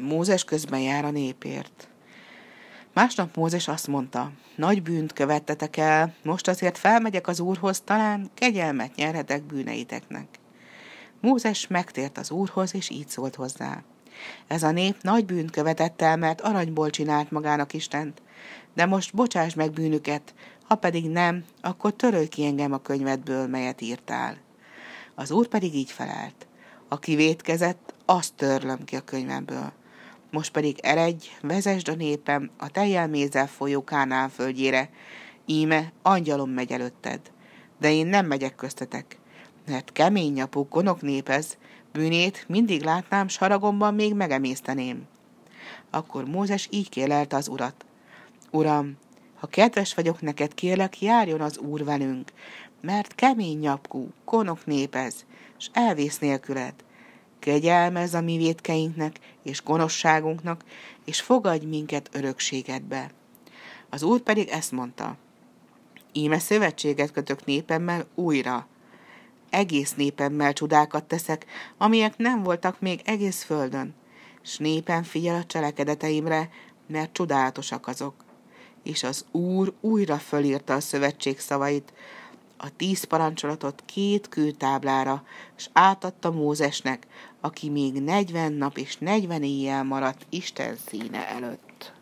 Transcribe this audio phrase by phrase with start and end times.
[0.00, 1.88] Mózes közben jár a népért.
[2.92, 8.94] Másnap Mózes azt mondta, nagy bűnt követtetek el, most azért felmegyek az úrhoz, talán kegyelmet
[8.94, 10.26] nyerhetek bűneiteknek.
[11.20, 13.82] Mózes megtért az úrhoz, és így szólt hozzá.
[14.46, 18.22] Ez a nép nagy bűnt követett el, mert aranyból csinált magának Istent.
[18.74, 20.34] De most bocsáss meg bűnüket,
[20.64, 24.36] ha pedig nem, akkor törölj ki engem a könyvedből, melyet írtál.
[25.14, 26.46] Az úr pedig így felelt.
[26.88, 29.72] Aki vétkezett, azt törlöm ki a könyvemből.
[30.30, 34.90] Most pedig eredj, vezesd a népem a tejjel mézzel folyó Kánán földjére.
[35.46, 37.20] Íme, angyalom megy előtted.
[37.80, 39.18] De én nem megyek köztetek,
[39.66, 41.56] mert kemény nyapú konok népez,
[41.92, 45.06] bűnét mindig látnám, saragomban még megemészteném.
[45.90, 47.84] Akkor Mózes így kélelte az urat.
[48.50, 48.96] Uram,
[49.36, 52.32] ha kedves vagyok neked, kérlek, járjon az úr velünk,
[52.80, 55.24] mert kemény nyapkú, konok népez,
[55.56, 56.74] s elvész nélküled.
[57.46, 60.64] Kegyelmez a mi vétkeinknek és gonoszságunknak,
[61.04, 63.10] és fogadj minket örökségedbe.
[63.90, 65.16] Az úr pedig ezt mondta.
[66.12, 68.66] Íme szövetséget kötök népemmel újra.
[69.50, 71.46] Egész népemmel csodákat teszek,
[71.78, 73.94] amilyek nem voltak még egész földön,
[74.42, 76.50] s népen figyel a cselekedeteimre,
[76.86, 78.14] mert csodálatosak azok.
[78.82, 81.92] És az Úr újra fölírta a szövetség szavait,
[82.56, 85.24] a tíz parancsolatot két kőtáblára,
[85.56, 87.06] s átadta Mózesnek,
[87.46, 91.95] aki még negyven nap és negyven éjjel maradt Isten színe előtt.